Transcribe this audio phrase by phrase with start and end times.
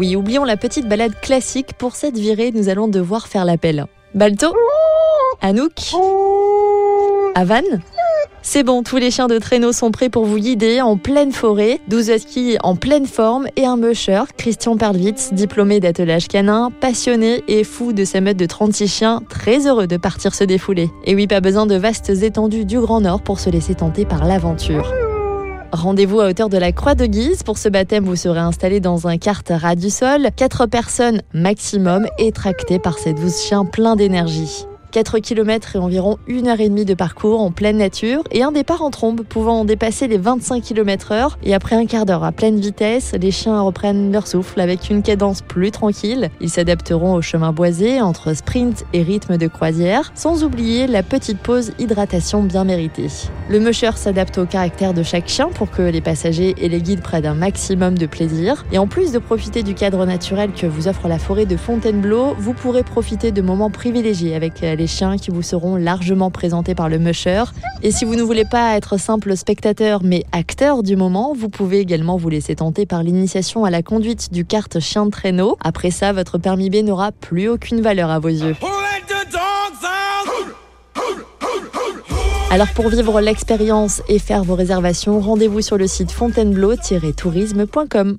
[0.00, 1.74] Oui, oublions la petite balade classique.
[1.76, 3.84] Pour cette virée, nous allons devoir faire l'appel.
[4.14, 4.46] Balto
[5.42, 5.92] Anouk
[7.34, 7.60] Avan
[8.42, 11.78] c'est bon, tous les chiens de traîneau sont prêts pour vous guider en pleine forêt.
[11.88, 17.64] 12 huskies en pleine forme et un musher, Christian Perlwitz, diplômé d'attelage canin, passionné et
[17.64, 20.88] fou de sa meute de 36 chiens, très heureux de partir se défouler.
[21.04, 24.24] Et oui, pas besoin de vastes étendues du Grand Nord pour se laisser tenter par
[24.24, 24.90] l'aventure.
[25.72, 27.44] Rendez-vous à hauteur de la Croix de Guise.
[27.44, 30.28] Pour ce baptême, vous serez installé dans un kart ras du sol.
[30.34, 34.66] 4 personnes maximum et tracté par ces 12 chiens pleins d'énergie.
[34.90, 38.52] 4 km et environ 1 heure et demie de parcours en pleine nature et un
[38.52, 42.32] départ en trombe pouvant dépasser les 25 km heure et après un quart d'heure à
[42.32, 46.30] pleine vitesse, les chiens reprennent leur souffle avec une cadence plus tranquille.
[46.40, 51.38] Ils s'adapteront au chemin boisé entre sprint et rythme de croisière, sans oublier la petite
[51.38, 53.08] pause hydratation bien méritée.
[53.48, 57.02] Le musher s'adapte au caractère de chaque chien pour que les passagers et les guides
[57.02, 58.64] prennent un maximum de plaisir.
[58.72, 62.34] Et en plus de profiter du cadre naturel que vous offre la forêt de Fontainebleau,
[62.38, 66.88] vous pourrez profiter de moments privilégiés avec les chiens qui vous seront largement présentés par
[66.88, 67.44] le musher.
[67.82, 71.80] Et si vous ne voulez pas être simple spectateur mais acteur du moment, vous pouvez
[71.80, 75.58] également vous laisser tenter par l'initiation à la conduite du kart chien de traîneau.
[75.62, 78.56] Après ça, votre permis B n'aura plus aucune valeur à vos yeux.
[82.50, 88.16] Alors pour vivre l'expérience et faire vos réservations, rendez-vous sur le site fontainebleau-tourisme.com.